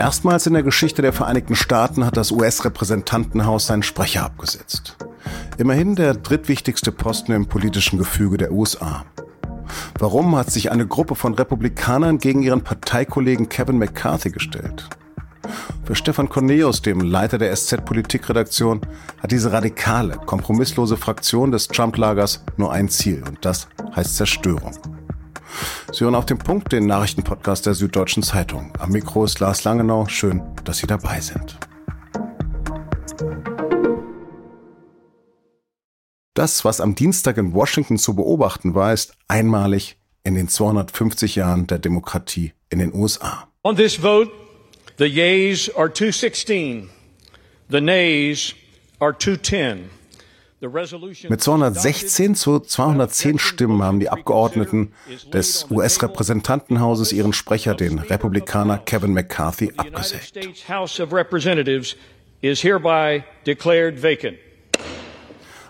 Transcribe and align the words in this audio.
Erstmals 0.00 0.46
in 0.46 0.54
der 0.54 0.62
Geschichte 0.62 1.02
der 1.02 1.12
Vereinigten 1.12 1.54
Staaten 1.54 2.06
hat 2.06 2.16
das 2.16 2.32
US-Repräsentantenhaus 2.32 3.66
seinen 3.66 3.82
Sprecher 3.82 4.24
abgesetzt. 4.24 4.96
Immerhin 5.58 5.94
der 5.94 6.14
drittwichtigste 6.14 6.90
Posten 6.90 7.32
im 7.32 7.44
politischen 7.44 7.98
Gefüge 7.98 8.38
der 8.38 8.50
USA. 8.50 9.04
Warum 9.98 10.34
hat 10.36 10.50
sich 10.50 10.72
eine 10.72 10.86
Gruppe 10.86 11.16
von 11.16 11.34
Republikanern 11.34 12.16
gegen 12.16 12.42
ihren 12.42 12.62
Parteikollegen 12.62 13.50
Kevin 13.50 13.76
McCarthy 13.76 14.30
gestellt? 14.30 14.88
Für 15.84 15.94
Stefan 15.94 16.30
Corneus, 16.30 16.80
dem 16.80 17.02
Leiter 17.02 17.36
der 17.36 17.54
SZ-Politikredaktion, 17.54 18.80
hat 19.22 19.32
diese 19.32 19.52
radikale, 19.52 20.16
kompromisslose 20.16 20.96
Fraktion 20.96 21.52
des 21.52 21.68
Trump-Lagers 21.68 22.42
nur 22.56 22.72
ein 22.72 22.88
Ziel 22.88 23.22
und 23.28 23.44
das 23.44 23.68
heißt 23.94 24.16
Zerstörung. 24.16 24.99
Sie 25.92 26.04
hören 26.04 26.14
auf 26.14 26.26
den 26.26 26.38
Punkt 26.38 26.72
den 26.72 26.86
Nachrichtenpodcast 26.86 27.66
der 27.66 27.74
Süddeutschen 27.74 28.22
Zeitung. 28.22 28.72
Am 28.78 28.90
Mikro 28.90 29.24
ist 29.24 29.40
Lars 29.40 29.64
Langenau. 29.64 30.06
Schön, 30.08 30.42
dass 30.64 30.78
Sie 30.78 30.86
dabei 30.86 31.20
sind. 31.20 31.58
Das, 36.34 36.64
was 36.64 36.80
am 36.80 36.94
Dienstag 36.94 37.36
in 37.36 37.52
Washington 37.52 37.98
zu 37.98 38.14
beobachten 38.14 38.74
war, 38.74 38.92
ist 38.92 39.14
einmalig 39.28 39.98
in 40.24 40.34
den 40.34 40.48
250 40.48 41.36
Jahren 41.36 41.66
der 41.66 41.78
Demokratie 41.78 42.52
in 42.70 42.78
den 42.78 42.94
USA. 42.94 43.48
On 43.62 43.76
this 43.76 43.96
vote, 43.96 44.30
the 44.98 45.06
yeas 45.06 45.68
are 45.76 45.92
216, 45.92 46.88
the 47.68 47.80
nays 47.80 48.54
are 49.00 49.12
210. 49.12 49.90
Mit 50.62 51.40
216 51.40 52.34
zu 52.34 52.60
210 52.60 53.38
Stimmen 53.38 53.82
haben 53.82 53.98
die 53.98 54.10
Abgeordneten 54.10 54.92
des 55.32 55.70
US-Repräsentantenhauses 55.70 57.12
ihren 57.12 57.32
Sprecher, 57.32 57.74
den 57.74 57.98
Republikaner 57.98 58.76
Kevin 58.76 59.14
McCarthy, 59.14 59.72
abgesägt. 59.78 60.38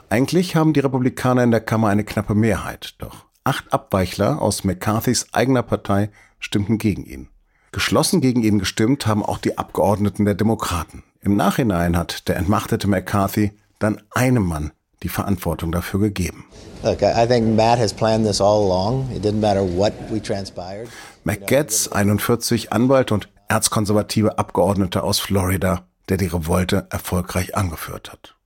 Eigentlich 0.09 0.57
haben 0.57 0.73
die 0.73 0.81
Republikaner 0.81 1.45
in 1.45 1.53
der 1.53 1.61
Kammer 1.61 1.89
eine 1.89 2.03
knappe 2.03 2.35
Mehrheit, 2.35 2.97
doch 2.99 3.27
acht 3.45 3.73
Abweichler 3.73 4.43
aus 4.43 4.65
McCarthys 4.65 5.29
eigener 5.33 5.63
Partei 5.63 6.11
stimmten 6.41 6.79
gegen 6.79 7.05
ihn. 7.05 7.29
Geschlossen 7.71 8.21
gegen 8.21 8.43
ihn 8.43 8.59
gestimmt 8.59 9.07
haben 9.07 9.25
auch 9.25 9.39
die 9.39 9.57
Abgeordneten 9.57 10.25
der 10.25 10.35
Demokraten. 10.35 11.05
Im 11.21 11.37
Nachhinein 11.37 11.97
hat 11.97 12.27
der 12.27 12.35
entmachtete 12.37 12.89
McCarthy 12.89 13.53
dann 13.79 14.03
einem 14.11 14.45
Mann 14.45 14.73
die 15.03 15.09
Verantwortung 15.09 15.73
dafür 15.73 16.01
gegeben. 16.01 16.45
Look, 16.83 17.03
I 17.03 17.27
think 17.27 17.57
Matt 17.57 17.79
has 17.79 17.93
planned 17.93 18.27
this 18.27 18.41
all 18.41 18.65
along. 18.65 19.11
It 19.15 19.25
didn't 19.25 19.41
matter 19.41 19.63
what 19.63 19.93
we 20.11 20.21
transpired. 20.21 20.89
Matt 21.25 21.47
Getz, 21.47 21.89
41, 21.89 22.73
Anwalt 22.73 23.13
und 23.13 23.29
erzkonservative 23.49 24.39
Abgeordneter 24.39 25.05
aus 25.05 25.19
Florida, 25.19 25.87
der 26.09 26.17
die 26.17 26.27
Revolte 26.27 26.87
erfolgreich 26.91 27.57
angeführt 27.57 28.13
hat. 28.13 28.37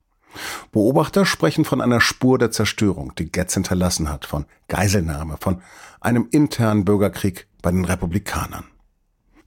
Beobachter 0.73 1.25
sprechen 1.25 1.65
von 1.65 1.81
einer 1.81 2.01
Spur 2.01 2.39
der 2.39 2.51
Zerstörung, 2.51 3.15
die 3.17 3.31
Getz 3.31 3.55
hinterlassen 3.55 4.09
hat, 4.09 4.25
von 4.25 4.47
Geiselnahme, 4.69 5.37
von 5.41 5.63
einem 6.01 6.29
internen 6.31 6.85
Bürgerkrieg 6.85 7.47
bei 7.63 7.71
den 7.71 7.85
Republikanern. 7.85 8.65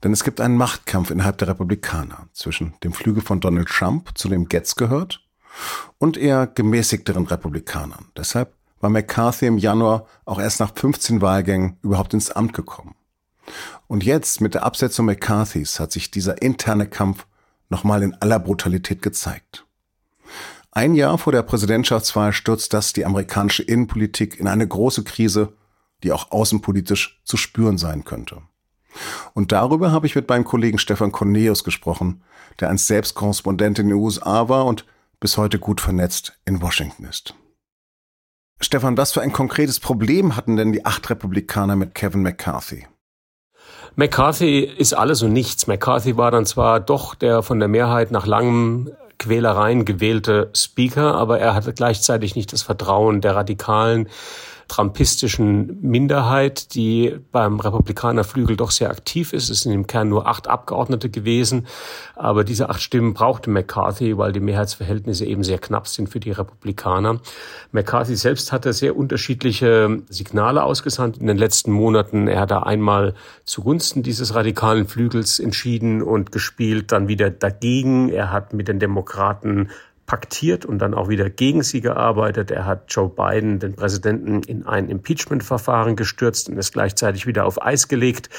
Denn 0.03 0.14
es 0.14 0.23
gibt 0.23 0.39
einen 0.39 0.58
Machtkampf 0.58 1.11
innerhalb 1.11 1.38
der 1.39 1.49
Republikaner 1.49 2.27
zwischen 2.31 2.73
dem 2.83 2.94
Flügel 2.94 3.21
von 3.21 3.39
Donald 3.39 3.67
Trump, 3.67 4.17
zu 4.17 4.30
dem 4.30 4.47
Getz 4.47 4.75
gehört, 4.75 5.27
und 5.97 6.17
eher 6.17 6.47
gemäßigteren 6.47 7.25
Republikanern. 7.25 8.05
Deshalb 8.16 8.53
war 8.80 8.89
McCarthy 8.89 9.47
im 9.47 9.58
Januar 9.58 10.05
auch 10.25 10.39
erst 10.39 10.59
nach 10.59 10.73
15 10.75 11.22
Wahlgängen 11.22 11.77
überhaupt 11.81 12.14
ins 12.14 12.31
Amt 12.31 12.53
gekommen. 12.53 12.95
Und 13.88 14.03
jetzt 14.03 14.41
mit 14.41 14.53
der 14.53 14.64
Absetzung 14.64 15.05
McCarthys 15.05 15.80
hat 15.80 15.91
sich 15.91 16.11
dieser 16.11 16.41
interne 16.41 16.88
Kampf 16.88 17.25
nochmal 17.69 18.03
in 18.03 18.14
aller 18.16 18.39
Brutalität 18.39 19.02
gezeigt. 19.02 19.65
Ein 20.71 20.93
Jahr 20.93 21.17
vor 21.17 21.33
der 21.33 21.42
Präsidentschaftswahl 21.42 22.33
stürzt 22.33 22.73
das 22.73 22.93
die 22.93 23.05
amerikanische 23.05 23.64
Innenpolitik 23.64 24.39
in 24.39 24.48
eine 24.48 24.67
große 24.67 25.04
Krise, 25.04 25.54
die 26.04 26.11
auch 26.11 26.31
außenpolitisch 26.31 27.21
zu 27.23 27.37
spüren 27.37 27.77
sein 27.77 28.04
könnte. 28.04 28.42
Und 29.33 29.52
darüber 29.52 29.92
habe 29.92 30.05
ich 30.05 30.15
mit 30.15 30.30
meinem 30.30 30.43
Kollegen 30.43 30.77
Stefan 30.77 31.11
Cornelius 31.11 31.64
gesprochen, 31.64 32.21
der 32.60 32.70
einst 32.70 32.87
selbst 32.87 33.15
Korrespondent 33.15 33.80
in 33.80 33.87
den 33.87 33.98
USA 33.98 34.49
war 34.49 34.65
und 34.65 34.86
bis 35.20 35.38
heute 35.38 35.60
gut 35.60 35.82
vernetzt 35.82 36.39
in 36.45 36.61
Washington 36.61 37.05
ist. 37.05 37.36
Stefan, 38.60 38.98
was 38.98 39.11
für 39.11 39.22
ein 39.22 39.32
konkretes 39.32 39.80
Problem 39.80 40.36
hatten 40.36 40.55
denn 40.55 40.72
die 40.72 40.86
acht 40.86 41.10
Republikaner 41.10 41.76
mit 41.76 41.94
Kevin 41.94 42.23
McCarthy? 42.23 42.88
McCarthy 43.95 44.60
ist 44.61 44.94
alles 44.94 45.22
und 45.23 45.33
nichts. 45.33 45.67
McCarthy 45.67 46.17
war 46.17 46.32
dann 46.32 46.45
zwar 46.45 46.80
doch 46.80 47.16
der 47.16 47.44
von 47.44 47.60
der 47.60 47.67
Mehrheit 47.67 48.11
nach 48.11 48.26
langem 48.26 48.92
Quälereien 49.17 49.86
gewählte 49.86 50.52
Speaker, 50.55 51.16
aber 51.16 51.39
er 51.39 51.55
hatte 51.55 51.73
gleichzeitig 51.73 52.36
nicht 52.36 52.54
das 52.54 52.61
Vertrauen 52.61 53.22
der 53.22 53.36
Radikalen 53.36 54.10
trumpistischen 54.67 55.80
Minderheit, 55.82 56.73
die 56.76 57.17
beim 57.32 57.60
Republikanerflügel 57.60 58.58
doch 58.58 58.72
sehr 58.72 58.89
aktiv 58.89 59.33
ist. 59.33 59.50
Es 59.50 59.61
sind 59.61 59.72
im 59.72 59.88
Kern 59.88 60.10
nur 60.10 60.28
acht 60.28 60.48
Abgeordnete 60.48 61.10
gewesen, 61.10 61.67
aber 62.16 62.44
diese 62.44 62.70
acht 62.70 62.82
Stimmen 62.82 63.14
brauchte 63.14 63.50
McCarthy, 63.50 64.17
weil 64.17 64.32
die 64.32 64.39
Mehrheitsverhältnisse 64.39 65.26
eben 65.26 65.44
sehr 65.44 65.60
knapp 65.60 65.88
sind 65.88 66.10
für 66.10 66.20
die 66.20 66.32
Republikaner. 66.32 67.20
McCarthy 67.72 68.16
selbst 68.16 68.52
hatte 68.52 68.73
sehr 68.73 68.98
unterschiedliche 68.98 70.02
Signale 70.10 70.64
ausgesandt 70.64 71.17
in 71.17 71.28
den 71.28 71.38
letzten 71.38 71.72
Monaten. 71.72 72.28
Er 72.28 72.42
hat 72.42 72.52
da 72.52 72.64
einmal 72.64 73.14
zugunsten 73.45 74.04
dieses 74.04 74.36
radikalen 74.36 74.88
Flügels 74.88 75.39
entschieden 75.39 76.02
und 76.02 76.32
gespielt, 76.32 76.92
dann 76.92 77.08
wieder 77.08 77.30
dagegen. 77.30 78.10
Er 78.10 78.32
hat 78.32 78.54
mit 78.54 78.67
den 78.67 78.80
Demokraten 78.80 79.70
paktiert 80.07 80.65
und 80.65 80.79
dann 80.79 80.95
auch 80.95 81.09
wieder 81.09 81.29
gegen 81.29 81.61
sie 81.61 81.81
gearbeitet. 81.81 82.49
Er 82.49 82.65
hat 82.65 82.85
Joe 82.87 83.09
Biden, 83.09 83.59
den 83.59 83.75
Präsidenten, 83.75 84.41
in 84.41 84.65
ein 84.65 84.89
Impeachment-Verfahren 84.89 85.95
gestürzt 85.95 86.49
und 86.49 86.57
es 86.57 86.71
gleichzeitig 86.71 87.27
wieder 87.27 87.45
auf 87.45 87.61
Eis 87.61 87.87
gelegt. 87.89 88.29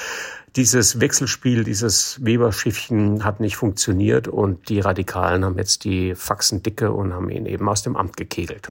Dieses 0.55 0.99
Wechselspiel, 0.99 1.63
dieses 1.63 2.25
Weberschiffchen 2.25 3.23
hat 3.23 3.39
nicht 3.39 3.55
funktioniert 3.55 4.27
und 4.27 4.67
die 4.67 4.79
Radikalen 4.79 5.45
haben 5.45 5.57
jetzt 5.57 5.85
die 5.85 6.15
Faxen 6.15 6.63
dicke 6.63 6.91
und 6.91 7.13
haben 7.13 7.29
ihn 7.29 7.45
eben 7.45 7.69
aus 7.69 7.83
dem 7.83 7.95
Amt 7.95 8.17
gekegelt. 8.17 8.67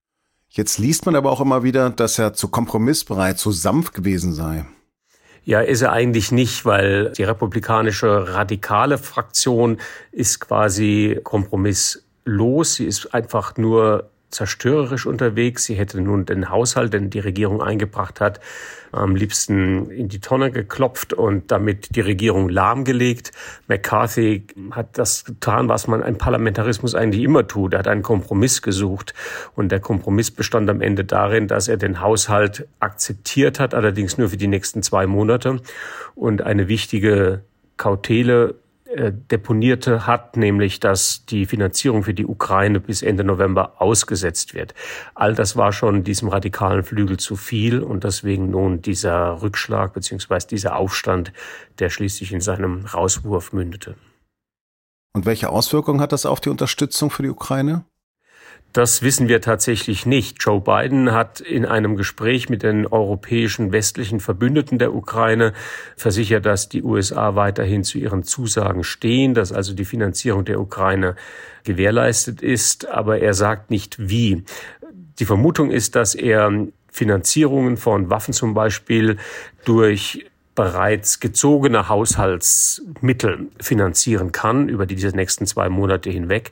Jetzt 0.50 0.78
liest 0.78 1.06
man 1.06 1.14
aber 1.14 1.30
auch 1.30 1.40
immer 1.40 1.62
wieder, 1.62 1.90
dass 1.90 2.18
er 2.18 2.32
zu 2.32 2.48
kompromissbereit, 2.48 3.38
zu 3.38 3.52
sanft 3.52 3.94
gewesen 3.94 4.32
sei. 4.32 4.66
Ja, 5.44 5.60
ist 5.60 5.82
er 5.82 5.92
eigentlich 5.92 6.32
nicht, 6.32 6.64
weil 6.66 7.12
die 7.12 7.22
republikanische 7.22 8.34
radikale 8.34 8.98
Fraktion 8.98 9.78
ist 10.10 10.40
quasi 10.40 11.20
Kompromiss 11.22 12.07
los. 12.28 12.76
Sie 12.76 12.86
ist 12.86 13.14
einfach 13.14 13.56
nur 13.56 14.10
zerstörerisch 14.30 15.06
unterwegs. 15.06 15.64
Sie 15.64 15.74
hätte 15.74 16.00
nun 16.00 16.26
den 16.26 16.50
Haushalt, 16.50 16.92
den 16.92 17.10
die 17.10 17.18
Regierung 17.18 17.62
eingebracht 17.62 18.20
hat, 18.20 18.40
am 18.92 19.16
liebsten 19.16 19.90
in 19.90 20.08
die 20.08 20.20
Tonne 20.20 20.50
geklopft 20.50 21.12
und 21.12 21.50
damit 21.50 21.96
die 21.96 22.00
Regierung 22.00 22.48
lahmgelegt. 22.48 23.32
McCarthy 23.68 24.46
hat 24.70 24.98
das 24.98 25.24
getan, 25.24 25.68
was 25.68 25.86
man 25.86 26.02
im 26.02 26.18
Parlamentarismus 26.18 26.94
eigentlich 26.94 27.22
immer 27.22 27.46
tut. 27.46 27.72
Er 27.72 27.80
hat 27.80 27.88
einen 27.88 28.02
Kompromiss 28.02 28.62
gesucht 28.62 29.14
und 29.54 29.72
der 29.72 29.80
Kompromiss 29.80 30.30
bestand 30.30 30.68
am 30.68 30.80
Ende 30.80 31.04
darin, 31.04 31.48
dass 31.48 31.68
er 31.68 31.76
den 31.76 32.00
Haushalt 32.00 32.66
akzeptiert 32.80 33.58
hat, 33.58 33.74
allerdings 33.74 34.18
nur 34.18 34.28
für 34.28 34.36
die 34.36 34.46
nächsten 34.46 34.82
zwei 34.82 35.06
Monate 35.06 35.60
und 36.14 36.42
eine 36.42 36.68
wichtige 36.68 37.42
Kautele 37.76 38.56
deponierte 38.98 40.06
hat, 40.06 40.36
nämlich 40.36 40.80
dass 40.80 41.24
die 41.26 41.46
Finanzierung 41.46 42.02
für 42.02 42.14
die 42.14 42.26
Ukraine 42.26 42.80
bis 42.80 43.02
Ende 43.02 43.24
November 43.24 43.80
ausgesetzt 43.80 44.54
wird. 44.54 44.74
All 45.14 45.34
das 45.34 45.56
war 45.56 45.72
schon 45.72 46.04
diesem 46.04 46.28
radikalen 46.28 46.82
Flügel 46.82 47.18
zu 47.18 47.36
viel 47.36 47.80
und 47.80 48.04
deswegen 48.04 48.50
nun 48.50 48.82
dieser 48.82 49.40
Rückschlag 49.42 49.92
beziehungsweise 49.92 50.48
dieser 50.48 50.76
Aufstand, 50.76 51.32
der 51.78 51.90
schließlich 51.90 52.32
in 52.32 52.40
seinem 52.40 52.86
Rauswurf 52.86 53.52
mündete. 53.52 53.94
Und 55.14 55.26
welche 55.26 55.50
Auswirkungen 55.50 56.00
hat 56.00 56.12
das 56.12 56.26
auf 56.26 56.40
die 56.40 56.50
Unterstützung 56.50 57.10
für 57.10 57.22
die 57.22 57.30
Ukraine? 57.30 57.84
Das 58.72 59.02
wissen 59.02 59.28
wir 59.28 59.40
tatsächlich 59.40 60.04
nicht. 60.04 60.36
Joe 60.40 60.60
Biden 60.60 61.12
hat 61.12 61.40
in 61.40 61.64
einem 61.64 61.96
Gespräch 61.96 62.50
mit 62.50 62.62
den 62.62 62.86
europäischen 62.86 63.72
westlichen 63.72 64.20
Verbündeten 64.20 64.78
der 64.78 64.94
Ukraine 64.94 65.54
versichert, 65.96 66.44
dass 66.44 66.68
die 66.68 66.82
USA 66.82 67.34
weiterhin 67.34 67.82
zu 67.82 67.98
ihren 67.98 68.24
Zusagen 68.24 68.84
stehen, 68.84 69.32
dass 69.32 69.52
also 69.52 69.74
die 69.74 69.86
Finanzierung 69.86 70.44
der 70.44 70.60
Ukraine 70.60 71.16
gewährleistet 71.64 72.42
ist, 72.42 72.86
aber 72.86 73.20
er 73.20 73.32
sagt 73.32 73.70
nicht 73.70 73.96
wie. 74.10 74.44
Die 75.18 75.24
Vermutung 75.24 75.70
ist, 75.70 75.96
dass 75.96 76.14
er 76.14 76.68
Finanzierungen 76.92 77.78
von 77.78 78.10
Waffen 78.10 78.34
zum 78.34 78.54
Beispiel 78.54 79.16
durch 79.64 80.26
bereits 80.58 81.20
gezogene 81.20 81.88
Haushaltsmittel 81.88 83.46
finanzieren 83.60 84.32
kann 84.32 84.68
über 84.68 84.86
diese 84.86 85.10
nächsten 85.10 85.46
zwei 85.46 85.68
Monate 85.68 86.10
hinweg. 86.10 86.50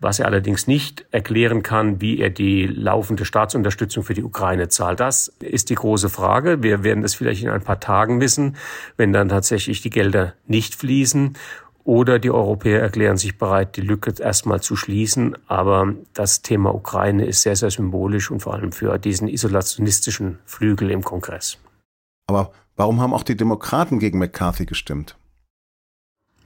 Was 0.00 0.18
er 0.18 0.26
allerdings 0.26 0.66
nicht 0.66 1.06
erklären 1.12 1.62
kann, 1.62 2.00
wie 2.00 2.18
er 2.18 2.30
die 2.30 2.66
laufende 2.66 3.24
Staatsunterstützung 3.24 4.02
für 4.02 4.14
die 4.14 4.24
Ukraine 4.24 4.70
zahlt. 4.70 4.98
Das 4.98 5.28
ist 5.38 5.70
die 5.70 5.76
große 5.76 6.08
Frage. 6.08 6.64
Wir 6.64 6.82
werden 6.82 7.02
das 7.02 7.14
vielleicht 7.14 7.44
in 7.44 7.48
ein 7.48 7.62
paar 7.62 7.78
Tagen 7.78 8.20
wissen, 8.20 8.56
wenn 8.96 9.12
dann 9.12 9.28
tatsächlich 9.28 9.80
die 9.82 9.90
Gelder 9.90 10.34
nicht 10.48 10.74
fließen 10.74 11.36
Oder 11.84 12.18
die 12.18 12.32
Europäer 12.32 12.80
erklären 12.80 13.18
sich 13.18 13.38
bereit, 13.38 13.76
die 13.76 13.82
Lücke 13.82 14.14
erstmal 14.18 14.60
zu 14.62 14.74
schließen. 14.74 15.36
Aber 15.46 15.94
das 16.12 16.42
Thema 16.42 16.74
Ukraine 16.74 17.24
ist 17.26 17.42
sehr, 17.42 17.54
sehr 17.54 17.70
symbolisch 17.70 18.32
und 18.32 18.40
vor 18.40 18.54
allem 18.54 18.72
für 18.72 18.98
diesen 18.98 19.28
isolationistischen 19.28 20.38
Flügel 20.44 20.90
im 20.90 21.04
Kongress. 21.04 21.58
Aber 22.26 22.52
warum 22.76 23.00
haben 23.00 23.14
auch 23.14 23.22
die 23.22 23.36
Demokraten 23.36 23.98
gegen 23.98 24.18
McCarthy 24.18 24.66
gestimmt? 24.66 25.16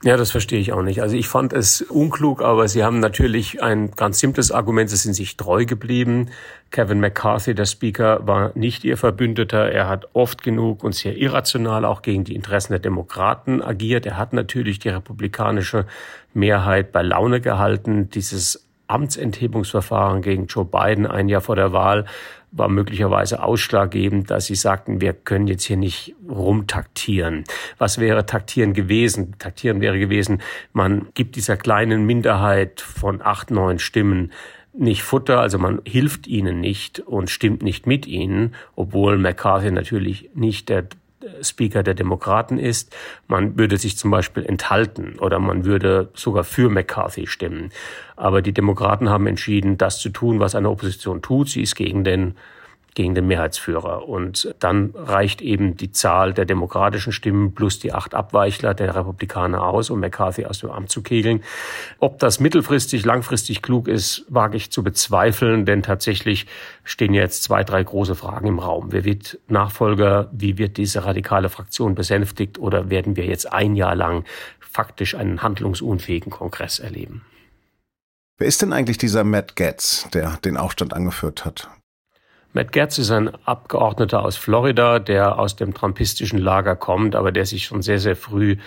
Ja, 0.01 0.15
das 0.15 0.31
verstehe 0.31 0.61
ich 0.61 0.71
auch 0.71 0.81
nicht. 0.81 1.01
Also 1.01 1.17
ich 1.17 1.27
fand 1.27 1.51
es 1.51 1.81
unklug, 1.81 2.41
aber 2.41 2.69
sie 2.69 2.85
haben 2.85 3.01
natürlich 3.01 3.61
ein 3.61 3.91
ganz 3.91 4.19
simples 4.19 4.49
Argument. 4.49 4.89
Sie 4.89 4.95
sind 4.95 5.13
sich 5.13 5.35
treu 5.35 5.65
geblieben. 5.65 6.29
Kevin 6.71 7.01
McCarthy, 7.01 7.53
der 7.53 7.65
Speaker, 7.65 8.25
war 8.25 8.53
nicht 8.55 8.85
ihr 8.85 8.95
Verbündeter. 8.95 9.69
Er 9.69 9.89
hat 9.89 10.07
oft 10.13 10.41
genug 10.41 10.85
und 10.85 10.95
sehr 10.95 11.17
irrational 11.17 11.83
auch 11.83 12.01
gegen 12.01 12.23
die 12.23 12.35
Interessen 12.35 12.71
der 12.71 12.79
Demokraten 12.79 13.61
agiert. 13.61 14.05
Er 14.05 14.15
hat 14.15 14.31
natürlich 14.31 14.79
die 14.79 14.87
republikanische 14.87 15.85
Mehrheit 16.33 16.93
bei 16.93 17.01
Laune 17.01 17.41
gehalten. 17.41 18.09
Dieses 18.09 18.68
Amtsenthebungsverfahren 18.89 20.21
gegen 20.21 20.47
Joe 20.47 20.65
Biden 20.65 21.05
ein 21.05 21.29
Jahr 21.29 21.41
vor 21.41 21.55
der 21.55 21.71
Wahl 21.71 22.05
war 22.51 22.67
möglicherweise 22.67 23.43
ausschlaggebend, 23.43 24.31
dass 24.31 24.47
sie 24.47 24.55
sagten, 24.55 25.01
wir 25.01 25.13
können 25.13 25.47
jetzt 25.47 25.65
hier 25.65 25.77
nicht 25.77 26.15
rumtaktieren. 26.27 27.43
Was 27.77 27.99
wäre 27.99 28.25
taktieren 28.25 28.73
gewesen? 28.73 29.35
Taktieren 29.37 29.81
wäre 29.81 29.99
gewesen, 29.99 30.41
man 30.73 31.09
gibt 31.13 31.35
dieser 31.35 31.57
kleinen 31.57 32.05
Minderheit 32.05 32.81
von 32.81 33.21
acht, 33.21 33.51
neun 33.51 33.77
Stimmen 33.79 34.31
nicht 34.73 35.03
Futter, 35.03 35.39
also 35.39 35.57
man 35.57 35.81
hilft 35.85 36.27
ihnen 36.27 36.59
nicht 36.59 36.99
und 36.99 37.29
stimmt 37.29 37.61
nicht 37.63 37.85
mit 37.87 38.07
ihnen, 38.07 38.55
obwohl 38.75 39.17
McCarthy 39.17 39.71
natürlich 39.71 40.29
nicht 40.33 40.69
der 40.69 40.87
Speaker 41.41 41.83
der 41.83 41.93
Demokraten 41.93 42.57
ist. 42.57 42.95
Man 43.27 43.57
würde 43.57 43.77
sich 43.77 43.97
zum 43.97 44.11
Beispiel 44.11 44.45
enthalten 44.45 45.17
oder 45.19 45.39
man 45.39 45.65
würde 45.65 46.09
sogar 46.13 46.43
für 46.43 46.69
McCarthy 46.69 47.27
stimmen. 47.27 47.71
Aber 48.15 48.41
die 48.41 48.53
Demokraten 48.53 49.09
haben 49.09 49.27
entschieden, 49.27 49.77
das 49.77 49.99
zu 49.99 50.09
tun, 50.09 50.39
was 50.39 50.55
eine 50.55 50.69
Opposition 50.69 51.21
tut. 51.21 51.49
Sie 51.49 51.61
ist 51.61 51.75
gegen 51.75 52.03
den 52.03 52.35
gegen 52.95 53.15
den 53.15 53.27
Mehrheitsführer. 53.27 54.07
Und 54.07 54.53
dann 54.59 54.93
reicht 54.95 55.41
eben 55.41 55.77
die 55.77 55.91
Zahl 55.91 56.33
der 56.33 56.45
demokratischen 56.45 57.11
Stimmen 57.11 57.53
plus 57.53 57.79
die 57.79 57.93
acht 57.93 58.13
Abweichler 58.13 58.73
der 58.73 58.95
Republikaner 58.95 59.63
aus, 59.63 59.89
um 59.89 59.99
McCarthy 59.99 60.45
aus 60.45 60.59
dem 60.59 60.71
Amt 60.71 60.89
zu 60.91 61.01
kegeln. 61.01 61.43
Ob 61.99 62.19
das 62.19 62.39
mittelfristig, 62.39 63.05
langfristig 63.05 63.61
klug 63.61 63.87
ist, 63.87 64.25
wage 64.29 64.57
ich 64.57 64.71
zu 64.71 64.83
bezweifeln, 64.83 65.65
denn 65.65 65.83
tatsächlich 65.83 66.47
stehen 66.83 67.13
jetzt 67.13 67.43
zwei, 67.43 67.63
drei 67.63 67.83
große 67.83 68.15
Fragen 68.15 68.47
im 68.47 68.59
Raum. 68.59 68.91
Wer 68.91 69.05
wird 69.05 69.39
Nachfolger? 69.47 70.29
Wie 70.31 70.57
wird 70.57 70.77
diese 70.77 71.05
radikale 71.05 71.49
Fraktion 71.49 71.95
besänftigt? 71.95 72.59
Oder 72.59 72.89
werden 72.89 73.15
wir 73.15 73.25
jetzt 73.25 73.51
ein 73.51 73.75
Jahr 73.75 73.95
lang 73.95 74.25
faktisch 74.59 75.15
einen 75.15 75.41
handlungsunfähigen 75.41 76.31
Kongress 76.31 76.79
erleben? 76.79 77.23
Wer 78.37 78.47
ist 78.47 78.61
denn 78.61 78.71
eigentlich 78.71 78.97
dieser 78.97 79.25
Matt 79.25 79.55
Getz, 79.57 80.07
der 80.13 80.37
den 80.37 80.55
Aufstand 80.55 80.93
angeführt 80.93 81.43
hat? 81.43 81.69
Matt 82.51 82.71
Gertz 82.71 82.97
ist 82.97 83.11
ein 83.11 83.29
Abgeordneter 83.45 84.23
aus 84.23 84.35
Florida, 84.35 84.97
der 84.97 85.37
aus 85.37 85.55
dem 85.55 85.73
trumpistischen 85.75 86.39
Lager 86.39 86.75
kommt, 86.75 87.15
aber 87.15 87.31
der 87.31 87.45
sich 87.45 87.65
schon 87.65 87.83
sehr, 87.83 87.99
sehr 87.99 88.15
früh 88.15 88.57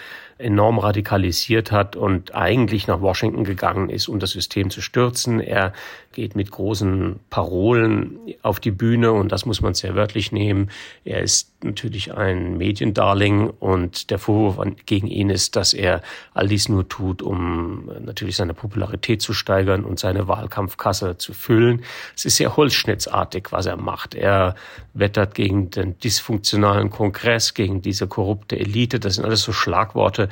enorm 0.43 0.79
radikalisiert 0.79 1.73
hat 1.73 1.97
und 1.97 2.35
eigentlich 2.35 2.87
nach 2.87 3.01
Washington 3.01 3.45
gegangen 3.45 3.89
ist, 3.89 4.09
um 4.09 4.19
das 4.19 4.31
System 4.31 4.71
zu 4.71 4.81
stürzen. 4.81 5.41
Er 5.41 5.73
geht 6.13 6.37
mit 6.37 6.51
großen 6.51 7.21
Parolen 7.31 8.19
auf 8.43 8.61
die 8.61 8.71
Bühne 8.71 9.13
und 9.13 9.33
das 9.33 9.47
muss 9.47 9.61
man 9.61 9.75
sehr 9.75 9.95
wörtlich 9.95 10.33
nehmen. 10.33 10.71
Er 11.05 11.21
ist 11.21 11.53
natürlich 11.65 12.15
ein 12.15 12.59
Mediendarling 12.59 13.49
und 13.49 14.11
der 14.11 14.19
Vorwurf 14.19 14.67
gegen 14.87 15.07
ihn 15.07 15.31
ist, 15.31 15.57
dass 15.57 15.73
er 15.73 16.03
all 16.35 16.49
dies 16.49 16.69
nur 16.69 16.89
tut, 16.89 17.23
um 17.23 17.91
natürlich 18.01 18.37
seine 18.37 18.55
Popularität 18.55 19.23
zu 19.23 19.33
steigern 19.33 19.85
und 19.85 19.99
seine 19.99 20.29
Wahlkampfkasse 20.29 21.17
zu 21.19 21.33
füllen. 21.33 21.83
Es 22.17 22.25
ist 22.25 22.37
sehr 22.37 22.57
holzschnittsartig, 22.57 23.49
was 23.51 23.67
er 23.67 23.77
macht. 23.77 24.15
Er 24.15 24.55
wettert 24.95 25.35
gegen 25.35 25.71
den 25.71 25.99
dysfunktionalen 25.99 26.91
Kongress, 26.91 27.55
gegen 27.55 27.83
diese 27.83 28.07
korrupte 28.07 28.59
Elite. 28.59 29.01
Das 29.01 29.15
sind 29.15 29.25
alles 29.25 29.43
so 29.43 29.53
Schlagworte, 29.53 30.29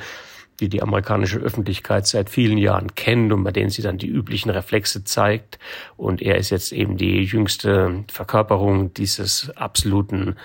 die 0.59 0.69
die 0.69 0.83
amerikanische 0.83 1.39
Öffentlichkeit 1.39 2.05
seit 2.05 2.29
vielen 2.29 2.57
Jahren 2.57 2.93
kennt 2.95 3.33
und 3.33 3.43
bei 3.43 3.51
denen 3.51 3.71
sie 3.71 3.81
dann 3.81 3.97
die 3.97 4.07
üblichen 4.07 4.51
Reflexe 4.51 5.03
zeigt. 5.03 5.57
Und 5.97 6.21
er 6.21 6.37
ist 6.37 6.51
jetzt 6.51 6.71
eben 6.71 6.97
die 6.97 7.23
jüngste 7.23 8.05
Verkörperung 8.11 8.93
dieses 8.93 9.49
absoluten 9.55 10.35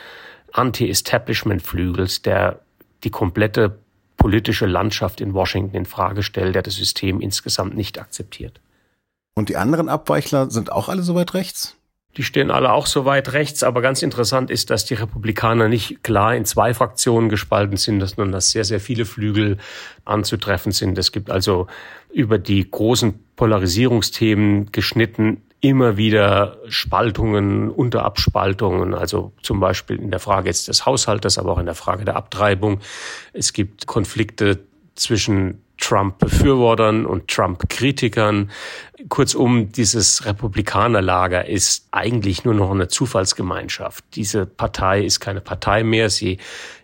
Anti-Establishment-Flügels, 0.52 2.22
der 2.22 2.60
die 3.04 3.10
komplette 3.10 3.78
politische 4.16 4.66
Landschaft 4.66 5.20
in 5.20 5.34
Washington 5.34 5.76
in 5.76 5.84
Frage 5.84 6.22
stellt, 6.22 6.54
der 6.54 6.62
das 6.62 6.74
System 6.74 7.20
insgesamt 7.20 7.76
nicht 7.76 8.00
akzeptiert. 8.00 8.60
Und 9.34 9.50
die 9.50 9.58
anderen 9.58 9.90
Abweichler 9.90 10.50
sind 10.50 10.72
auch 10.72 10.88
alle 10.88 11.02
so 11.02 11.14
weit 11.14 11.34
rechts? 11.34 11.76
Die 12.16 12.22
stehen 12.22 12.50
alle 12.50 12.72
auch 12.72 12.86
so 12.86 13.04
weit 13.04 13.32
rechts, 13.32 13.62
aber 13.62 13.82
ganz 13.82 14.02
interessant 14.02 14.50
ist, 14.50 14.70
dass 14.70 14.86
die 14.86 14.94
Republikaner 14.94 15.68
nicht 15.68 16.02
klar 16.02 16.34
in 16.34 16.44
zwei 16.46 16.72
Fraktionen 16.72 17.28
gespalten 17.28 17.76
sind, 17.76 18.00
sondern 18.00 18.32
dass 18.32 18.50
sehr, 18.50 18.64
sehr 18.64 18.80
viele 18.80 19.04
Flügel 19.04 19.58
anzutreffen 20.04 20.72
sind. 20.72 20.96
Es 20.96 21.12
gibt 21.12 21.30
also 21.30 21.66
über 22.10 22.38
die 22.38 22.70
großen 22.70 23.14
Polarisierungsthemen 23.36 24.72
geschnitten 24.72 25.42
immer 25.60 25.96
wieder 25.96 26.58
Spaltungen, 26.68 27.70
Unterabspaltungen, 27.70 28.94
also 28.94 29.32
zum 29.42 29.60
Beispiel 29.60 29.96
in 29.96 30.10
der 30.10 30.20
Frage 30.20 30.48
jetzt 30.48 30.68
des 30.68 30.86
Haushaltes, 30.86 31.38
aber 31.38 31.52
auch 31.52 31.58
in 31.58 31.66
der 31.66 31.74
Frage 31.74 32.04
der 32.04 32.16
Abtreibung. 32.16 32.80
Es 33.32 33.52
gibt 33.52 33.86
Konflikte 33.86 34.60
zwischen 34.94 35.62
Trump-Befürwortern 35.78 37.06
und 37.06 37.28
Trump-Kritikern. 37.28 38.50
Kurzum, 39.08 39.72
dieses 39.72 40.24
Republikanerlager 40.24 41.46
ist 41.46 41.88
eigentlich 41.90 42.44
nur 42.44 42.54
noch 42.54 42.70
eine 42.70 42.88
Zufallsgemeinschaft. 42.88 44.04
Diese 44.14 44.46
Partei 44.46 45.04
ist 45.04 45.20
keine 45.20 45.40
Partei 45.40 45.84
mehr. 45.84 46.10
Sie 46.10 46.38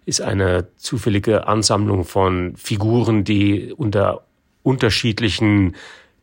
ist 0.04 0.20
eine 0.20 0.68
zufällige 0.76 1.46
Ansammlung 1.46 2.04
von 2.04 2.54
Figuren, 2.56 3.24
die 3.24 3.72
unter 3.72 4.22
unterschiedlichen 4.62 5.74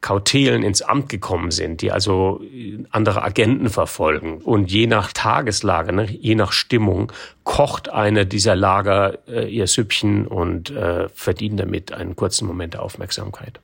Kautelen 0.01 0.63
ins 0.63 0.81
Amt 0.81 1.10
gekommen 1.10 1.51
sind, 1.51 1.81
die 1.81 1.92
also 1.92 2.42
andere 2.90 3.22
Agenten 3.24 3.69
verfolgen. 3.69 4.38
Und 4.38 4.72
je 4.72 4.88
nach 4.88 5.12
Tageslage, 5.12 5.92
ne, 5.92 6.06
je 6.10 6.36
nach 6.36 6.54
Stimmung, 6.54 7.12
kocht 7.44 7.90
eine 7.90 8.25
dieser 8.25 8.56
Lager 8.56 9.19
äh, 9.28 9.50
ihr 9.50 9.68
Süppchen 9.68 10.26
und 10.26 10.69
äh, 10.69 11.09
verdient 11.09 11.59
damit 11.59 11.92
einen 11.92 12.16
kurzen 12.16 12.47
Moment 12.47 12.76
der 12.76 12.83
Aufmerksamkeit. 12.83 13.59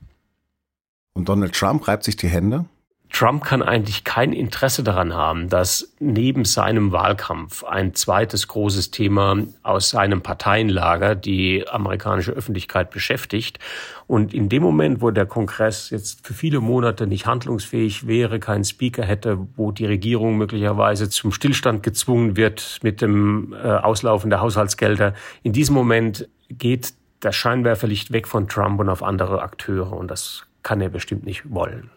Und 1.14 1.28
Donald 1.28 1.54
Trump 1.54 1.88
reibt 1.88 2.04
sich 2.04 2.16
die 2.16 2.28
Hände? 2.28 2.66
Trump 3.10 3.44
kann 3.44 3.62
eigentlich 3.62 4.04
kein 4.04 4.32
Interesse 4.32 4.82
daran 4.82 5.14
haben, 5.14 5.48
dass 5.48 5.94
neben 6.00 6.44
seinem 6.44 6.92
Wahlkampf 6.92 7.64
ein 7.64 7.94
zweites 7.94 8.48
großes 8.48 8.90
Thema 8.90 9.38
aus 9.62 9.90
seinem 9.90 10.22
Parteienlager 10.22 11.14
die 11.14 11.66
amerikanische 11.68 12.32
Öffentlichkeit 12.32 12.90
beschäftigt. 12.90 13.58
Und 14.06 14.34
in 14.34 14.48
dem 14.48 14.62
Moment, 14.62 15.00
wo 15.00 15.10
der 15.10 15.26
Kongress 15.26 15.90
jetzt 15.90 16.26
für 16.26 16.34
viele 16.34 16.60
Monate 16.60 17.06
nicht 17.06 17.26
handlungsfähig 17.26 18.06
wäre, 18.06 18.38
keinen 18.38 18.64
Speaker 18.64 19.04
hätte, 19.04 19.38
wo 19.56 19.72
die 19.72 19.86
Regierung 19.86 20.36
möglicherweise 20.36 21.08
zum 21.08 21.32
Stillstand 21.32 21.82
gezwungen 21.82 22.36
wird 22.36 22.80
mit 22.82 23.00
dem 23.00 23.54
äh, 23.54 23.68
Auslaufen 23.68 24.30
der 24.30 24.40
Haushaltsgelder, 24.40 25.14
in 25.42 25.52
diesem 25.52 25.74
Moment 25.74 26.28
geht 26.50 26.92
das 27.20 27.34
Scheinwerferlicht 27.34 28.12
weg 28.12 28.28
von 28.28 28.48
Trump 28.48 28.78
und 28.80 28.88
auf 28.88 29.02
andere 29.02 29.42
Akteure. 29.42 29.92
Und 29.92 30.10
das 30.10 30.46
kann 30.62 30.80
er 30.80 30.88
bestimmt 30.88 31.24
nicht 31.24 31.50
wollen. 31.50 31.90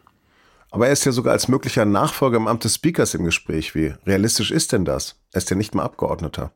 Aber 0.72 0.88
er 0.88 0.94
ist 0.94 1.06
ja 1.06 1.12
sogar 1.12 1.34
als 1.34 1.48
möglicher 1.48 1.86
Nachfolger 1.86 2.38
im 2.38 2.48
Amt 2.48 2.64
des 2.64 2.76
Speakers 2.76 3.16
im 3.16 3.24
Gespräch. 3.24 3.74
Wie 3.76 3.94
realistisch 4.06 4.52
ist 4.52 4.72
denn 4.72 4.86
das? 4.86 5.20
Er 5.32 5.40
ist 5.40 5.50
ja 5.50 5.56
nicht 5.56 5.74
mal 5.74 5.84
Abgeordneter. 5.84 6.52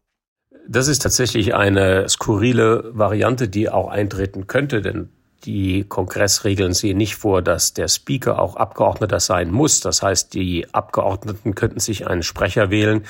Das 0.68 0.88
ist 0.88 1.02
tatsächlich 1.02 1.56
eine 1.56 2.08
skurrile 2.08 2.92
Variante, 2.94 3.50
die 3.50 3.70
auch 3.70 3.90
eintreten 3.90 4.48
könnte, 4.48 4.82
denn 4.82 5.10
die 5.46 5.84
Kongressregeln 5.84 6.74
sehen 6.74 6.98
nicht 6.98 7.16
vor, 7.16 7.42
dass 7.42 7.74
der 7.74 7.90
Speaker 7.90 8.40
auch 8.40 8.56
Abgeordneter 8.56 9.20
sein 9.20 9.52
muss. 9.52 9.82
Das 9.82 10.02
heißt, 10.02 10.34
die 10.34 10.74
Abgeordneten 10.74 11.54
könnten 11.54 11.80
sich 11.80 12.08
einen 12.08 12.24
Sprecher 12.24 12.70
wählen, 12.70 13.04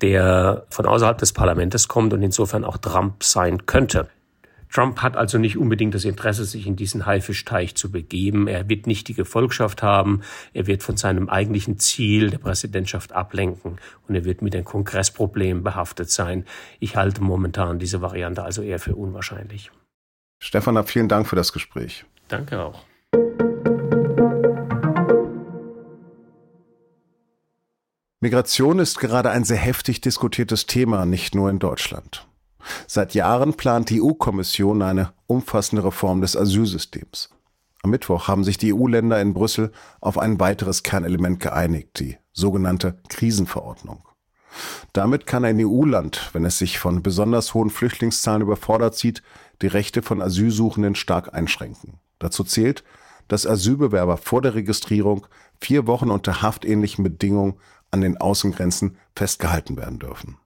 der 0.00 0.64
von 0.70 0.86
außerhalb 0.86 1.18
des 1.18 1.32
Parlaments 1.32 1.88
kommt 1.88 2.14
und 2.14 2.22
insofern 2.22 2.64
auch 2.64 2.78
Trump 2.78 3.22
sein 3.22 3.66
könnte. 3.66 4.08
Trump 4.70 5.02
hat 5.02 5.16
also 5.16 5.38
nicht 5.38 5.56
unbedingt 5.56 5.94
das 5.94 6.04
Interesse, 6.04 6.44
sich 6.44 6.66
in 6.66 6.76
diesen 6.76 7.06
Haifischtteich 7.06 7.74
zu 7.74 7.90
begeben. 7.90 8.48
Er 8.48 8.68
wird 8.68 8.86
nicht 8.86 9.08
die 9.08 9.14
Gefolgschaft 9.14 9.82
haben. 9.82 10.22
Er 10.52 10.66
wird 10.66 10.82
von 10.82 10.96
seinem 10.96 11.28
eigentlichen 11.28 11.78
Ziel 11.78 12.30
der 12.30 12.38
Präsidentschaft 12.38 13.12
ablenken 13.12 13.78
und 14.08 14.14
er 14.14 14.24
wird 14.24 14.42
mit 14.42 14.54
den 14.54 14.64
Kongressproblemen 14.64 15.62
behaftet 15.62 16.10
sein. 16.10 16.44
Ich 16.80 16.96
halte 16.96 17.22
momentan 17.22 17.78
diese 17.78 18.00
Variante 18.00 18.42
also 18.42 18.62
eher 18.62 18.78
für 18.78 18.94
unwahrscheinlich. 18.94 19.70
Stefan, 20.38 20.84
vielen 20.86 21.08
Dank 21.08 21.26
für 21.26 21.36
das 21.36 21.52
Gespräch. 21.52 22.04
Danke 22.28 22.60
auch. 22.60 22.84
Migration 28.20 28.78
ist 28.78 28.98
gerade 28.98 29.30
ein 29.30 29.44
sehr 29.44 29.56
heftig 29.56 30.00
diskutiertes 30.00 30.66
Thema, 30.66 31.06
nicht 31.06 31.34
nur 31.34 31.48
in 31.48 31.58
Deutschland. 31.58 32.26
Seit 32.86 33.14
Jahren 33.14 33.54
plant 33.54 33.90
die 33.90 34.02
EU-Kommission 34.02 34.82
eine 34.82 35.12
umfassende 35.26 35.84
Reform 35.84 36.20
des 36.20 36.36
Asylsystems. 36.36 37.30
Am 37.82 37.90
Mittwoch 37.90 38.28
haben 38.28 38.44
sich 38.44 38.58
die 38.58 38.74
EU-Länder 38.74 39.20
in 39.20 39.32
Brüssel 39.32 39.70
auf 40.00 40.18
ein 40.18 40.40
weiteres 40.40 40.82
Kernelement 40.82 41.38
geeinigt, 41.40 42.00
die 42.00 42.16
sogenannte 42.32 42.98
Krisenverordnung. 43.08 44.02
Damit 44.92 45.26
kann 45.26 45.44
ein 45.44 45.60
EU-Land, 45.60 46.30
wenn 46.32 46.44
es 46.44 46.58
sich 46.58 46.78
von 46.78 47.02
besonders 47.02 47.54
hohen 47.54 47.70
Flüchtlingszahlen 47.70 48.42
überfordert 48.42 48.96
sieht, 48.96 49.22
die 49.62 49.66
Rechte 49.66 50.02
von 50.02 50.22
Asylsuchenden 50.22 50.94
stark 50.94 51.34
einschränken. 51.34 52.00
Dazu 52.18 52.44
zählt, 52.44 52.82
dass 53.28 53.46
Asylbewerber 53.46 54.16
vor 54.16 54.42
der 54.42 54.54
Registrierung 54.54 55.26
vier 55.60 55.86
Wochen 55.86 56.10
unter 56.10 56.42
haftähnlichen 56.42 57.02
Bedingungen 57.04 57.54
an 57.90 58.00
den 58.00 58.16
Außengrenzen 58.16 58.96
festgehalten 59.14 59.76
werden 59.76 59.98
dürfen. 59.98 60.38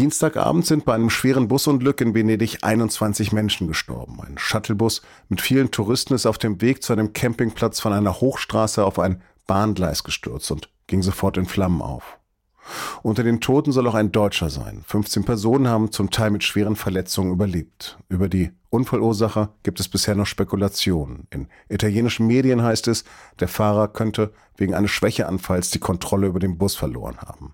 Dienstagabend 0.00 0.64
sind 0.64 0.86
bei 0.86 0.94
einem 0.94 1.10
schweren 1.10 1.46
Busunglück 1.46 2.00
in 2.00 2.14
Venedig 2.14 2.64
21 2.64 3.32
Menschen 3.32 3.68
gestorben. 3.68 4.18
Ein 4.26 4.38
Shuttlebus 4.38 5.02
mit 5.28 5.42
vielen 5.42 5.72
Touristen 5.72 6.14
ist 6.14 6.24
auf 6.24 6.38
dem 6.38 6.62
Weg 6.62 6.82
zu 6.82 6.94
einem 6.94 7.12
Campingplatz 7.12 7.80
von 7.80 7.92
einer 7.92 8.18
Hochstraße 8.18 8.82
auf 8.82 8.98
ein 8.98 9.20
Bahngleis 9.46 10.02
gestürzt 10.02 10.50
und 10.52 10.70
ging 10.86 11.02
sofort 11.02 11.36
in 11.36 11.44
Flammen 11.44 11.82
auf. 11.82 12.18
Unter 13.02 13.24
den 13.24 13.42
Toten 13.42 13.72
soll 13.72 13.86
auch 13.88 13.94
ein 13.94 14.10
Deutscher 14.10 14.48
sein. 14.48 14.84
15 14.86 15.24
Personen 15.26 15.68
haben 15.68 15.92
zum 15.92 16.08
Teil 16.08 16.30
mit 16.30 16.44
schweren 16.44 16.76
Verletzungen 16.76 17.32
überlebt. 17.32 17.98
Über 18.08 18.30
die 18.30 18.52
Unfallursache 18.70 19.50
gibt 19.64 19.80
es 19.80 19.88
bisher 19.90 20.14
noch 20.14 20.24
Spekulationen. 20.24 21.26
In 21.28 21.46
italienischen 21.68 22.26
Medien 22.26 22.62
heißt 22.62 22.88
es, 22.88 23.04
der 23.38 23.48
Fahrer 23.48 23.86
könnte 23.88 24.32
wegen 24.56 24.72
eines 24.72 24.92
Schwächeanfalls 24.92 25.68
die 25.68 25.78
Kontrolle 25.78 26.26
über 26.26 26.38
den 26.38 26.56
Bus 26.56 26.74
verloren 26.74 27.18
haben. 27.18 27.52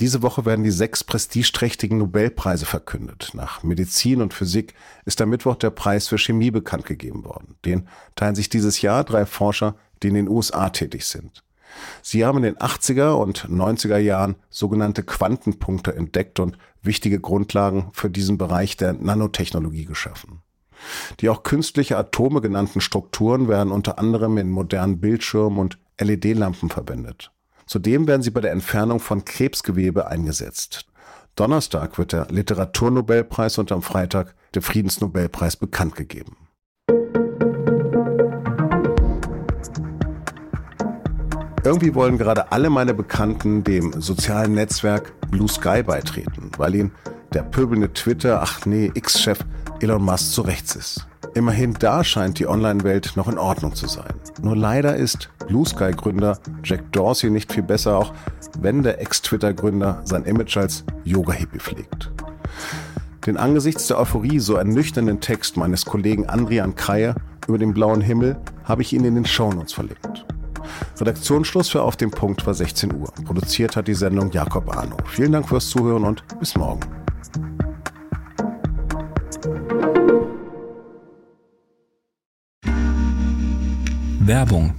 Diese 0.00 0.22
Woche 0.22 0.44
werden 0.44 0.62
die 0.62 0.70
sechs 0.70 1.02
prestigeträchtigen 1.02 1.98
Nobelpreise 1.98 2.66
verkündet. 2.66 3.30
Nach 3.32 3.64
Medizin 3.64 4.22
und 4.22 4.32
Physik 4.32 4.74
ist 5.04 5.20
am 5.20 5.30
Mittwoch 5.30 5.56
der 5.56 5.70
Preis 5.70 6.06
für 6.06 6.18
Chemie 6.18 6.52
bekannt 6.52 6.84
gegeben 6.84 7.24
worden. 7.24 7.56
Den 7.64 7.88
teilen 8.14 8.36
sich 8.36 8.48
dieses 8.48 8.80
Jahr 8.80 9.02
drei 9.02 9.26
Forscher, 9.26 9.74
die 10.02 10.08
in 10.08 10.14
den 10.14 10.28
USA 10.28 10.70
tätig 10.70 11.04
sind. 11.04 11.42
Sie 12.00 12.24
haben 12.24 12.38
in 12.38 12.44
den 12.44 12.56
80er 12.58 13.14
und 13.14 13.48
90er 13.48 13.98
Jahren 13.98 14.36
sogenannte 14.50 15.02
Quantenpunkte 15.02 15.94
entdeckt 15.94 16.38
und 16.38 16.56
wichtige 16.80 17.18
Grundlagen 17.18 17.90
für 17.92 18.08
diesen 18.08 18.38
Bereich 18.38 18.76
der 18.76 18.92
Nanotechnologie 18.92 19.84
geschaffen. 19.84 20.42
Die 21.18 21.28
auch 21.28 21.42
künstliche 21.42 21.98
Atome 21.98 22.40
genannten 22.40 22.80
Strukturen 22.80 23.48
werden 23.48 23.72
unter 23.72 23.98
anderem 23.98 24.38
in 24.38 24.48
modernen 24.48 25.00
Bildschirmen 25.00 25.58
und 25.58 25.78
LED-Lampen 26.00 26.70
verwendet. 26.70 27.32
Zudem 27.68 28.06
werden 28.08 28.22
sie 28.22 28.30
bei 28.30 28.40
der 28.40 28.52
Entfernung 28.52 28.98
von 28.98 29.26
Krebsgewebe 29.26 30.06
eingesetzt. 30.06 30.86
Donnerstag 31.36 31.98
wird 31.98 32.12
der 32.12 32.26
Literaturnobelpreis 32.30 33.58
und 33.58 33.70
am 33.72 33.82
Freitag 33.82 34.34
der 34.54 34.62
Friedensnobelpreis 34.62 35.56
bekannt 35.56 35.94
gegeben. 35.94 36.48
Irgendwie 41.62 41.94
wollen 41.94 42.16
gerade 42.16 42.50
alle 42.52 42.70
meine 42.70 42.94
Bekannten 42.94 43.62
dem 43.64 44.00
sozialen 44.00 44.54
Netzwerk 44.54 45.12
Blue 45.30 45.48
Sky 45.48 45.82
beitreten, 45.82 46.50
weil 46.56 46.74
ihnen 46.74 46.92
der 47.34 47.42
pöbelnde 47.42 47.92
Twitter, 47.92 48.40
ach 48.40 48.64
nee, 48.64 48.90
X-Chef 48.94 49.40
Elon 49.80 50.02
Musk 50.02 50.32
zu 50.32 50.40
rechts 50.40 50.74
ist. 50.74 51.06
Immerhin 51.34 51.74
da 51.74 52.02
scheint 52.04 52.38
die 52.38 52.46
Online-Welt 52.46 53.12
noch 53.16 53.28
in 53.28 53.38
Ordnung 53.38 53.74
zu 53.74 53.86
sein. 53.86 54.12
Nur 54.42 54.56
leider 54.56 54.96
ist 54.96 55.30
Blue 55.46 55.66
Sky-Gründer 55.66 56.38
Jack 56.64 56.90
Dorsey 56.92 57.30
nicht 57.30 57.52
viel 57.52 57.62
besser, 57.62 57.96
auch 57.96 58.12
wenn 58.60 58.82
der 58.82 59.00
Ex-Twitter-Gründer 59.00 60.02
sein 60.04 60.24
Image 60.24 60.56
als 60.56 60.84
Yoga-Hippie 61.04 61.58
pflegt. 61.58 62.10
Den 63.26 63.36
angesichts 63.36 63.86
der 63.86 63.98
Euphorie 63.98 64.38
so 64.38 64.54
ernüchternden 64.54 65.20
Text 65.20 65.56
meines 65.56 65.84
Kollegen 65.84 66.28
Andrian 66.28 66.74
Kreie 66.74 67.14
über 67.46 67.58
den 67.58 67.74
blauen 67.74 68.00
Himmel 68.00 68.36
habe 68.64 68.82
ich 68.82 68.92
ihn 68.92 69.04
in 69.04 69.14
den 69.14 69.26
Shownotes 69.26 69.72
verlinkt. 69.72 70.24
Redaktionsschluss 70.98 71.68
für 71.68 71.82
Auf 71.82 71.96
dem 71.96 72.10
Punkt 72.10 72.46
war 72.46 72.54
16 72.54 72.94
Uhr. 72.94 73.12
Produziert 73.24 73.76
hat 73.76 73.88
die 73.88 73.94
Sendung 73.94 74.30
Jakob 74.30 74.74
Arno. 74.74 74.96
Vielen 75.06 75.32
Dank 75.32 75.48
fürs 75.48 75.68
Zuhören 75.68 76.04
und 76.04 76.24
bis 76.40 76.56
morgen. 76.56 76.97
Werbung. 84.28 84.74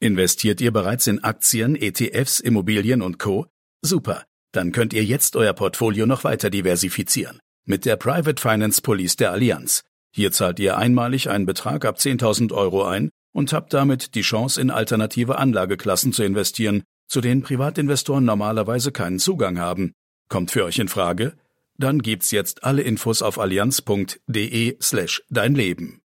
Investiert 0.00 0.60
ihr 0.60 0.72
bereits 0.72 1.06
in 1.06 1.22
Aktien, 1.22 1.76
ETFs, 1.76 2.40
Immobilien 2.40 3.00
und 3.00 3.20
Co? 3.20 3.46
Super. 3.80 4.24
Dann 4.50 4.72
könnt 4.72 4.92
ihr 4.92 5.04
jetzt 5.04 5.36
euer 5.36 5.52
Portfolio 5.52 6.04
noch 6.04 6.24
weiter 6.24 6.50
diversifizieren. 6.50 7.38
Mit 7.64 7.84
der 7.84 7.94
Private 7.94 8.42
Finance 8.42 8.82
Police 8.82 9.14
der 9.14 9.30
Allianz. 9.30 9.84
Hier 10.10 10.32
zahlt 10.32 10.58
ihr 10.58 10.76
einmalig 10.76 11.30
einen 11.30 11.46
Betrag 11.46 11.84
ab 11.84 11.98
10.000 11.98 12.52
Euro 12.52 12.84
ein 12.84 13.10
und 13.32 13.52
habt 13.52 13.72
damit 13.72 14.16
die 14.16 14.22
Chance, 14.22 14.60
in 14.60 14.72
alternative 14.72 15.38
Anlageklassen 15.38 16.12
zu 16.12 16.24
investieren, 16.24 16.82
zu 17.06 17.20
denen 17.20 17.42
Privatinvestoren 17.42 18.24
normalerweise 18.24 18.90
keinen 18.90 19.20
Zugang 19.20 19.60
haben. 19.60 19.92
Kommt 20.28 20.50
für 20.50 20.64
euch 20.64 20.80
in 20.80 20.88
Frage? 20.88 21.34
Dann 21.76 22.00
gibt's 22.00 22.32
jetzt 22.32 22.64
alle 22.64 22.82
Infos 22.82 23.22
auf 23.22 23.38
allianz.de 23.38 24.76
slash 24.82 25.22
dein 25.30 25.54
Leben. 25.54 26.00